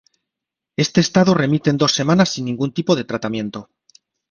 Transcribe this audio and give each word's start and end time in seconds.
Este 0.77 0.99
estado 0.99 1.35
remite 1.35 1.69
en 1.69 1.77
dos 1.77 1.91
semanas 1.93 2.29
sin 2.29 2.45
ningún 2.45 2.73
tipo 2.73 2.95
de 2.95 3.03
tratamiento. 3.03 3.69